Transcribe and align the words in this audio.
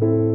you 0.00 0.27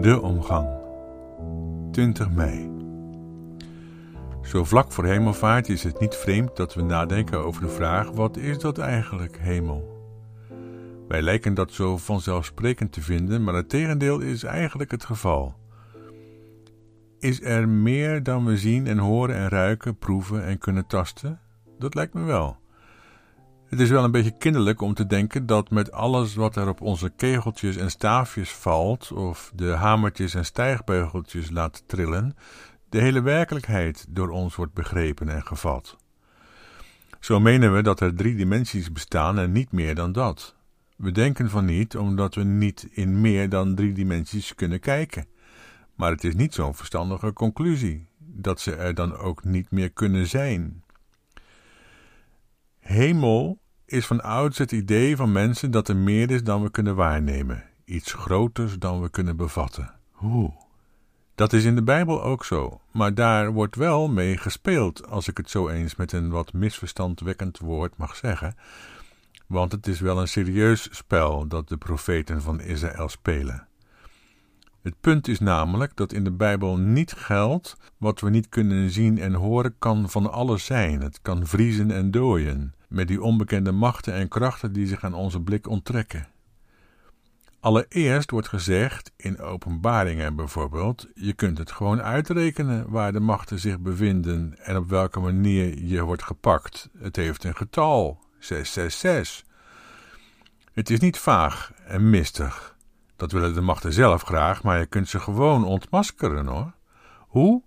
De 0.00 0.20
omgang. 0.22 0.68
20 1.90 2.30
mei. 2.30 2.70
Zo 4.42 4.64
vlak 4.64 4.92
voor 4.92 5.04
hemelvaart 5.04 5.68
is 5.68 5.82
het 5.82 6.00
niet 6.00 6.14
vreemd 6.14 6.56
dat 6.56 6.74
we 6.74 6.82
nadenken 6.82 7.38
over 7.38 7.62
de 7.62 7.68
vraag: 7.68 8.10
wat 8.10 8.36
is 8.36 8.58
dat 8.58 8.78
eigenlijk, 8.78 9.38
hemel? 9.38 10.06
Wij 11.08 11.22
lijken 11.22 11.54
dat 11.54 11.72
zo 11.72 11.96
vanzelfsprekend 11.96 12.92
te 12.92 13.00
vinden, 13.00 13.44
maar 13.44 13.54
het 13.54 13.68
tegendeel 13.68 14.20
is 14.20 14.42
eigenlijk 14.44 14.90
het 14.90 15.04
geval. 15.04 15.54
Is 17.18 17.42
er 17.42 17.68
meer 17.68 18.22
dan 18.22 18.44
we 18.44 18.56
zien 18.56 18.86
en 18.86 18.98
horen 18.98 19.36
en 19.36 19.48
ruiken, 19.48 19.98
proeven 19.98 20.44
en 20.44 20.58
kunnen 20.58 20.86
tasten? 20.86 21.40
Dat 21.78 21.94
lijkt 21.94 22.14
me 22.14 22.24
wel. 22.24 22.61
Het 23.72 23.80
is 23.80 23.90
wel 23.90 24.04
een 24.04 24.10
beetje 24.10 24.36
kinderlijk 24.38 24.80
om 24.80 24.94
te 24.94 25.06
denken 25.06 25.46
dat 25.46 25.70
met 25.70 25.92
alles 25.92 26.34
wat 26.34 26.56
er 26.56 26.68
op 26.68 26.80
onze 26.80 27.10
kegeltjes 27.10 27.76
en 27.76 27.90
staafjes 27.90 28.50
valt, 28.50 29.12
of 29.12 29.52
de 29.54 29.70
hamertjes 29.70 30.34
en 30.34 30.44
stijgbeugeltjes 30.44 31.50
laat 31.50 31.82
trillen, 31.86 32.36
de 32.88 33.00
hele 33.00 33.20
werkelijkheid 33.20 34.06
door 34.08 34.30
ons 34.30 34.54
wordt 34.54 34.72
begrepen 34.72 35.28
en 35.28 35.46
gevat. 35.46 35.96
Zo 37.20 37.40
menen 37.40 37.74
we 37.74 37.82
dat 37.82 38.00
er 38.00 38.14
drie 38.14 38.36
dimensies 38.36 38.92
bestaan 38.92 39.38
en 39.38 39.52
niet 39.52 39.72
meer 39.72 39.94
dan 39.94 40.12
dat. 40.12 40.56
We 40.96 41.12
denken 41.12 41.50
van 41.50 41.64
niet 41.64 41.96
omdat 41.96 42.34
we 42.34 42.42
niet 42.42 42.88
in 42.90 43.20
meer 43.20 43.48
dan 43.48 43.74
drie 43.74 43.92
dimensies 43.92 44.54
kunnen 44.54 44.80
kijken. 44.80 45.26
Maar 45.94 46.10
het 46.10 46.24
is 46.24 46.34
niet 46.34 46.54
zo'n 46.54 46.74
verstandige 46.74 47.32
conclusie 47.32 48.08
dat 48.18 48.60
ze 48.60 48.74
er 48.74 48.94
dan 48.94 49.16
ook 49.16 49.44
niet 49.44 49.70
meer 49.70 49.90
kunnen 49.90 50.26
zijn. 50.26 50.82
Hemel 52.78 53.60
is 53.92 54.06
van 54.06 54.22
ouds 54.22 54.58
het 54.58 54.72
idee 54.72 55.16
van 55.16 55.32
mensen 55.32 55.70
dat 55.70 55.88
er 55.88 55.96
meer 55.96 56.30
is 56.30 56.44
dan 56.44 56.62
we 56.62 56.70
kunnen 56.70 56.94
waarnemen, 56.94 57.64
iets 57.84 58.12
groters 58.12 58.78
dan 58.78 59.00
we 59.00 59.10
kunnen 59.10 59.36
bevatten. 59.36 59.94
Hoe? 60.10 60.52
Dat 61.34 61.52
is 61.52 61.64
in 61.64 61.74
de 61.74 61.82
Bijbel 61.82 62.22
ook 62.22 62.44
zo, 62.44 62.80
maar 62.92 63.14
daar 63.14 63.52
wordt 63.52 63.76
wel 63.76 64.08
mee 64.08 64.36
gespeeld, 64.36 65.06
als 65.06 65.28
ik 65.28 65.36
het 65.36 65.50
zo 65.50 65.68
eens 65.68 65.96
met 65.96 66.12
een 66.12 66.30
wat 66.30 66.52
misverstandwekkend 66.52 67.58
woord 67.58 67.96
mag 67.96 68.16
zeggen, 68.16 68.56
want 69.46 69.72
het 69.72 69.86
is 69.86 70.00
wel 70.00 70.20
een 70.20 70.28
serieus 70.28 70.88
spel 70.90 71.46
dat 71.46 71.68
de 71.68 71.76
profeten 71.76 72.42
van 72.42 72.60
Israël 72.60 73.08
spelen. 73.08 73.66
Het 74.82 74.94
punt 75.00 75.28
is 75.28 75.40
namelijk 75.40 75.96
dat 75.96 76.12
in 76.12 76.24
de 76.24 76.32
Bijbel 76.32 76.76
niet 76.78 77.12
geldt 77.12 77.76
wat 77.96 78.20
we 78.20 78.30
niet 78.30 78.48
kunnen 78.48 78.90
zien 78.90 79.18
en 79.18 79.34
horen 79.34 79.74
kan 79.78 80.10
van 80.10 80.32
alles 80.32 80.64
zijn. 80.64 81.00
Het 81.00 81.18
kan 81.22 81.46
vriezen 81.46 81.90
en 81.90 82.10
dooien, 82.10 82.74
met 82.92 83.08
die 83.08 83.22
onbekende 83.22 83.72
machten 83.72 84.14
en 84.14 84.28
krachten 84.28 84.72
die 84.72 84.86
zich 84.86 85.04
aan 85.04 85.14
onze 85.14 85.40
blik 85.40 85.68
onttrekken. 85.68 86.28
Allereerst 87.60 88.30
wordt 88.30 88.48
gezegd, 88.48 89.12
in 89.16 89.40
openbaringen 89.40 90.36
bijvoorbeeld, 90.36 91.08
je 91.14 91.32
kunt 91.32 91.58
het 91.58 91.70
gewoon 91.70 92.02
uitrekenen 92.02 92.90
waar 92.90 93.12
de 93.12 93.20
machten 93.20 93.58
zich 93.58 93.80
bevinden 93.80 94.58
en 94.58 94.76
op 94.76 94.88
welke 94.88 95.20
manier 95.20 95.84
je 95.84 96.02
wordt 96.02 96.22
gepakt. 96.22 96.88
Het 96.98 97.16
heeft 97.16 97.44
een 97.44 97.56
getal, 97.56 98.20
666. 98.38 99.50
Het 100.72 100.90
is 100.90 101.00
niet 101.00 101.18
vaag 101.18 101.72
en 101.86 102.10
mistig. 102.10 102.76
Dat 103.16 103.32
willen 103.32 103.54
de 103.54 103.60
machten 103.60 103.92
zelf 103.92 104.22
graag, 104.22 104.62
maar 104.62 104.78
je 104.78 104.86
kunt 104.86 105.08
ze 105.08 105.20
gewoon 105.20 105.64
ontmaskeren 105.64 106.46
hoor. 106.46 106.72
Hoe? 107.18 107.62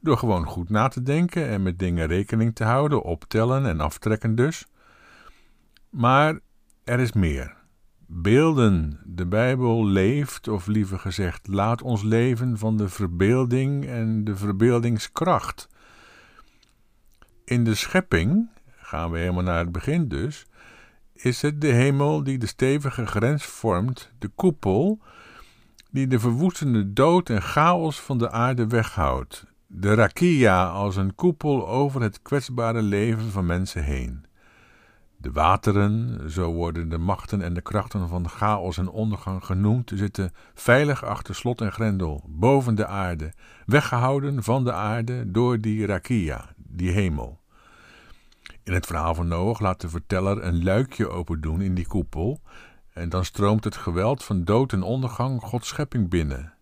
Door 0.00 0.18
gewoon 0.18 0.46
goed 0.46 0.68
na 0.68 0.88
te 0.88 1.02
denken 1.02 1.48
en 1.48 1.62
met 1.62 1.78
dingen 1.78 2.06
rekening 2.06 2.54
te 2.54 2.64
houden, 2.64 3.02
optellen 3.02 3.66
en 3.66 3.80
aftrekken 3.80 4.34
dus. 4.34 4.66
Maar 5.90 6.38
er 6.84 7.00
is 7.00 7.12
meer. 7.12 7.56
Beelden. 8.06 9.00
De 9.04 9.26
Bijbel 9.26 9.86
leeft, 9.86 10.48
of 10.48 10.66
liever 10.66 10.98
gezegd, 10.98 11.46
laat 11.46 11.82
ons 11.82 12.02
leven 12.02 12.58
van 12.58 12.76
de 12.76 12.88
verbeelding 12.88 13.86
en 13.86 14.24
de 14.24 14.36
verbeeldingskracht. 14.36 15.68
In 17.44 17.64
de 17.64 17.74
schepping, 17.74 18.48
gaan 18.76 19.10
we 19.10 19.18
helemaal 19.18 19.42
naar 19.42 19.58
het 19.58 19.72
begin 19.72 20.08
dus, 20.08 20.46
is 21.12 21.42
het 21.42 21.60
de 21.60 21.72
hemel 21.72 22.22
die 22.22 22.38
de 22.38 22.46
stevige 22.46 23.06
grens 23.06 23.44
vormt, 23.44 24.12
de 24.18 24.28
koepel, 24.28 25.00
die 25.90 26.06
de 26.06 26.18
verwoestende 26.18 26.92
dood 26.92 27.30
en 27.30 27.42
chaos 27.42 28.00
van 28.00 28.18
de 28.18 28.30
aarde 28.30 28.66
weghoudt, 28.66 29.44
de 29.70 29.94
rakia 29.94 30.66
als 30.68 30.96
een 30.96 31.14
koepel 31.14 31.68
over 31.68 32.02
het 32.02 32.22
kwetsbare 32.22 32.82
leven 32.82 33.30
van 33.30 33.46
mensen 33.46 33.84
heen. 33.84 34.24
De 35.16 35.32
wateren, 35.32 36.20
zo 36.30 36.52
worden 36.52 36.88
de 36.88 36.98
machten 36.98 37.42
en 37.42 37.54
de 37.54 37.60
krachten 37.60 38.08
van 38.08 38.28
chaos 38.28 38.78
en 38.78 38.88
ondergang 38.88 39.44
genoemd, 39.44 39.92
zitten 39.94 40.32
veilig 40.54 41.04
achter 41.04 41.34
slot 41.34 41.60
en 41.60 41.72
grendel, 41.72 42.24
boven 42.26 42.74
de 42.74 42.86
aarde, 42.86 43.32
weggehouden 43.66 44.42
van 44.42 44.64
de 44.64 44.72
aarde 44.72 45.30
door 45.30 45.60
die 45.60 45.86
rakia, 45.86 46.54
die 46.56 46.90
hemel. 46.90 47.40
In 48.62 48.72
het 48.72 48.86
verhaal 48.86 49.14
van 49.14 49.28
Noach 49.28 49.60
laat 49.60 49.80
de 49.80 49.88
verteller 49.88 50.42
een 50.44 50.62
luikje 50.62 51.08
open 51.08 51.40
doen 51.40 51.60
in 51.60 51.74
die 51.74 51.86
koepel, 51.86 52.40
en 52.92 53.08
dan 53.08 53.24
stroomt 53.24 53.64
het 53.64 53.76
geweld 53.76 54.24
van 54.24 54.44
dood 54.44 54.72
en 54.72 54.82
ondergang 54.82 55.42
Gods 55.42 55.68
schepping 55.68 56.08
binnen. 56.08 56.57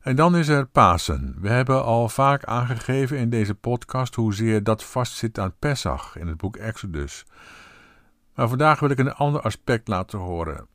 En 0.00 0.16
dan 0.16 0.36
is 0.36 0.48
er 0.48 0.66
Pasen. 0.66 1.36
We 1.40 1.48
hebben 1.48 1.84
al 1.84 2.08
vaak 2.08 2.44
aangegeven 2.44 3.18
in 3.18 3.30
deze 3.30 3.54
podcast 3.54 4.14
hoezeer 4.14 4.62
dat 4.62 4.84
vastzit 4.84 5.38
aan 5.38 5.54
Pesach 5.58 6.16
in 6.16 6.26
het 6.26 6.36
boek 6.36 6.56
Exodus. 6.56 7.24
Maar 8.34 8.48
vandaag 8.48 8.80
wil 8.80 8.90
ik 8.90 8.98
een 8.98 9.14
ander 9.14 9.40
aspect 9.40 9.88
laten 9.88 10.18
horen. 10.18 10.66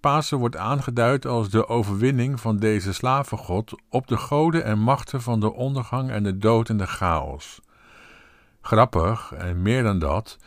Pasen 0.00 0.38
wordt 0.38 0.56
aangeduid 0.56 1.26
als 1.26 1.50
de 1.50 1.68
overwinning 1.68 2.40
van 2.40 2.56
deze 2.56 2.92
slavengod 2.92 3.74
op 3.88 4.06
de 4.06 4.16
goden 4.16 4.64
en 4.64 4.78
machten 4.78 5.22
van 5.22 5.40
de 5.40 5.52
ondergang 5.52 6.10
en 6.10 6.22
de 6.22 6.38
dood 6.38 6.68
en 6.68 6.76
de 6.76 6.86
chaos. 6.86 7.60
Grappig, 8.60 9.32
en 9.32 9.62
meer 9.62 9.82
dan 9.82 9.98
dat, 9.98 10.38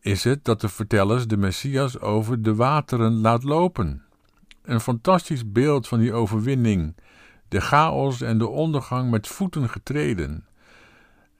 is 0.00 0.24
het 0.24 0.44
dat 0.44 0.60
de 0.60 0.68
vertellers 0.68 1.26
de 1.26 1.36
Messias 1.36 2.00
over 2.00 2.42
de 2.42 2.54
wateren 2.54 3.20
laat 3.20 3.42
lopen. 3.42 4.02
Een 4.62 4.80
fantastisch 4.80 5.52
beeld 5.52 5.88
van 5.88 5.98
die 5.98 6.12
overwinning, 6.12 6.94
de 7.48 7.60
chaos 7.60 8.20
en 8.20 8.38
de 8.38 8.48
ondergang 8.48 9.10
met 9.10 9.26
voeten 9.26 9.68
getreden. 9.68 10.46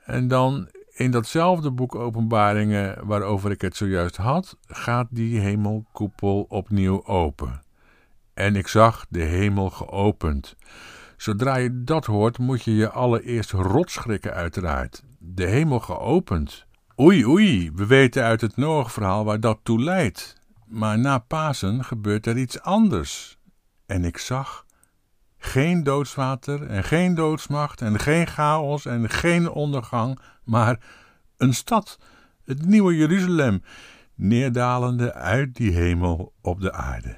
En 0.05 0.29
dan 0.29 0.69
in 0.93 1.11
datzelfde 1.11 1.71
boek 1.71 1.95
Openbaringen, 1.95 3.07
waarover 3.07 3.51
ik 3.51 3.61
het 3.61 3.77
zojuist 3.77 4.17
had, 4.17 4.57
gaat 4.67 5.07
die 5.11 5.41
hemelkoepel 5.41 6.47
opnieuw 6.49 7.07
open. 7.07 7.63
En 8.35 8.57
ik 8.57 8.69
zag 8.69 9.07
de 9.09 9.23
hemel 9.23 9.71
geopend. 9.71 10.57
Zodra 11.17 11.57
je 11.57 11.83
dat 11.85 12.07
hoort, 12.07 12.39
moet 12.39 12.63
je 12.63 12.75
je 12.75 12.91
allereerst 12.91 13.51
rotschrikken, 13.51 14.35
uiteraard 14.35 15.03
de 15.19 15.47
hemel 15.47 15.81
geopend. 15.81 16.67
Oei, 17.01 17.27
oei, 17.27 17.71
we 17.75 17.87
weten 17.87 18.23
uit 18.23 18.41
het 18.41 18.57
Noach-verhaal 18.57 19.25
waar 19.25 19.41
dat 19.41 19.59
toe 19.63 19.81
leidt. 19.81 20.41
Maar 20.67 20.99
na 20.99 21.19
Pasen 21.19 21.85
gebeurt 21.85 22.27
er 22.27 22.37
iets 22.39 22.61
anders. 22.61 23.39
En 23.87 24.05
ik 24.05 24.19
zag 24.19 24.66
geen 25.47 25.83
doodswater 25.83 26.67
en 26.67 26.85
geen 26.85 27.15
doodsmacht 27.15 27.83
en 27.83 27.99
geen 27.99 28.27
chaos 28.27 28.87
en 28.87 29.11
geen 29.11 29.51
ondergang, 29.51 30.19
maar 30.45 30.79
een 31.37 31.55
stad, 31.55 31.99
het 32.45 32.65
nieuwe 32.65 32.97
Jeruzalem, 32.97 33.63
neerdalende 34.15 35.15
uit 35.15 35.55
die 35.55 35.73
hemel 35.73 36.33
op 36.41 36.61
de 36.61 36.73
aarde. 36.73 37.17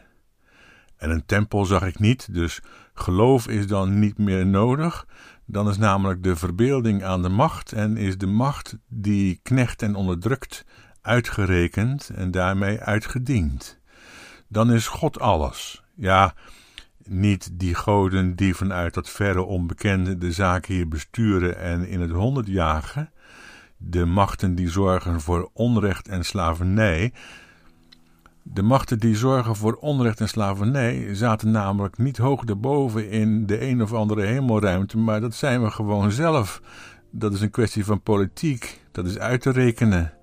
En 0.96 1.10
een 1.10 1.26
tempel 1.26 1.64
zag 1.64 1.86
ik 1.86 1.98
niet, 1.98 2.34
dus 2.34 2.60
geloof 2.94 3.48
is 3.48 3.66
dan 3.66 3.98
niet 3.98 4.19
meer 4.19 4.46
nodig. 4.46 5.06
Dan 5.44 5.69
is 5.69 5.78
namelijk 5.78 6.22
de 6.22 6.36
verbeelding 6.36 7.04
aan 7.04 7.22
de 7.22 7.28
macht 7.28 7.72
en 7.72 7.96
is 7.96 8.19
de 8.19 8.26
macht 8.26 8.76
die 8.88 9.40
knecht 9.42 9.82
en 9.82 9.94
onderdrukt 9.94 10.64
uitgerekend 11.00 12.10
en 12.14 12.30
daarmee 12.30 12.80
uitgediend. 12.80 13.80
Dan 14.48 14.72
is 14.72 14.86
God 14.86 15.20
alles. 15.20 15.82
Ja, 15.94 16.34
niet 17.08 17.50
die 17.52 17.75
goden 17.75 18.37
die 18.37 18.55
vanuit 18.55 18.94
dat 18.94 19.10
verre 19.10 19.43
onbekende 19.43 20.19
de 20.19 20.32
zaak 20.32 20.66
hier 20.66 20.88
besturen 20.88 21.58
en 21.58 21.88
in 21.88 22.00
het 22.00 22.10
honderd 22.10 22.46
jagen, 22.46 23.10
de 23.76 24.05
machten 24.05 24.55
die 24.55 24.69
zorgen 24.69 25.20
voor 25.20 25.50
onrecht 25.52 26.08
en 26.08 26.25
slavernij. 26.25 27.12
De 28.43 28.62
machten 28.62 28.99
die 28.99 29.16
zorgen 29.16 29.56
voor 29.56 29.75
onrecht 29.75 30.20
en 30.20 30.28
slavernij 30.28 31.14
zaten 31.14 31.50
namelijk 31.50 31.99
niet 31.99 32.16
hoog 32.16 32.44
daarboven 32.44 33.11
in 33.11 33.46
de 33.46 33.62
een 33.62 33.82
of 33.82 33.93
andere 33.93 34.22
hemelruimte, 34.22 34.99
maar 34.99 35.20
dat 35.20 35.34
zijn 35.34 35.62
we 35.62 35.70
gewoon 35.70 36.11
zelf. 36.12 36.62
Dat 37.11 37.32
is 37.32 37.40
een 37.40 37.50
kwestie 37.50 37.84
van 37.84 38.00
politiek, 38.00 38.81
dat 38.93 39.06
is 39.06 39.19
uit 39.19 39.40
te 39.40 39.50
rekenen. 39.50 40.18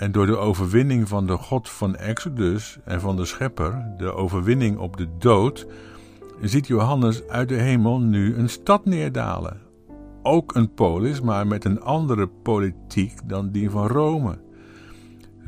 En 0.00 0.12
door 0.12 0.26
de 0.26 0.36
overwinning 0.36 1.08
van 1.08 1.26
de 1.26 1.36
God 1.36 1.70
van 1.70 1.96
Exodus 1.96 2.78
en 2.84 3.00
van 3.00 3.16
de 3.16 3.24
Schepper, 3.24 3.94
de 3.96 4.12
overwinning 4.12 4.78
op 4.78 4.96
de 4.96 5.08
dood, 5.18 5.66
ziet 6.40 6.66
Johannes 6.66 7.28
uit 7.28 7.48
de 7.48 7.54
hemel 7.54 8.00
nu 8.00 8.36
een 8.36 8.48
stad 8.48 8.84
neerdalen. 8.84 9.60
Ook 10.22 10.54
een 10.54 10.74
polis, 10.74 11.20
maar 11.20 11.46
met 11.46 11.64
een 11.64 11.80
andere 11.80 12.26
politiek 12.26 13.28
dan 13.28 13.50
die 13.50 13.70
van 13.70 13.86
Rome. 13.86 14.38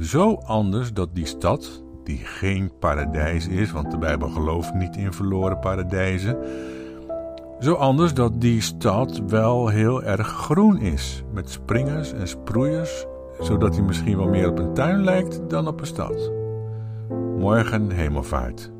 Zo 0.01 0.35
anders 0.35 0.93
dat 0.93 1.15
die 1.15 1.27
stad, 1.27 1.83
die 2.05 2.19
geen 2.19 2.73
paradijs 2.79 3.49
is, 3.49 3.73
want 3.73 3.91
de 3.91 3.99
Bijbel 3.99 4.29
gelooft 4.29 4.75
niet 4.75 4.97
in 4.97 5.13
verloren 5.13 5.59
paradijzen, 5.59 6.37
zo 7.61 7.75
anders 7.75 8.15
dat 8.15 8.41
die 8.41 8.61
stad 8.61 9.23
wel 9.27 9.69
heel 9.69 10.03
erg 10.03 10.29
groen 10.29 10.79
is, 10.79 11.23
met 11.33 11.51
springers 11.51 12.13
en 12.13 12.29
sproeiers 12.29 13.07
zodat 13.41 13.75
hij 13.75 13.85
misschien 13.85 14.17
wel 14.17 14.29
meer 14.29 14.49
op 14.49 14.59
een 14.59 14.75
tuin 14.75 15.05
lijkt 15.05 15.41
dan 15.49 15.69
op 15.69 15.81
een 15.81 15.87
stad. 15.87 16.33
Morgen 17.39 17.91
hemelvaart. 17.91 18.71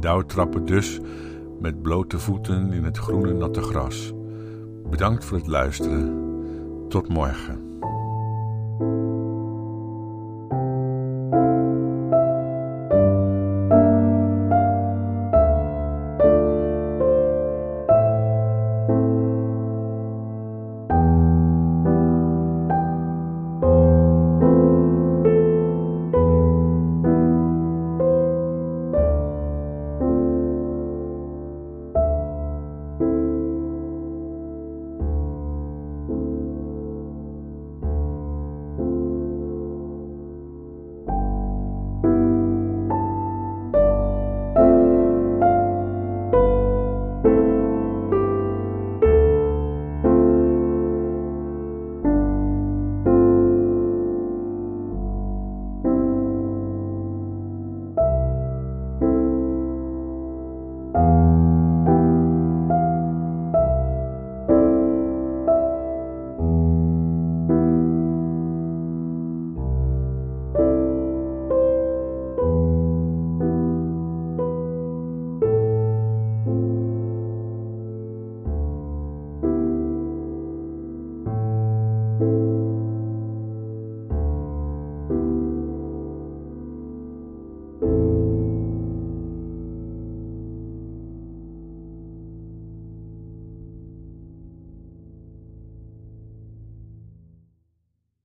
Douwtrappen 0.00 0.64
dus 0.64 1.00
met 1.60 1.82
blote 1.82 2.18
voeten 2.18 2.72
in 2.72 2.84
het 2.84 2.98
groene 2.98 3.32
natte 3.32 3.62
gras. 3.62 4.12
Bedankt 4.90 5.24
voor 5.24 5.38
het 5.38 5.46
luisteren. 5.46 6.24
Tot 6.88 7.08
morgen. 7.08 7.65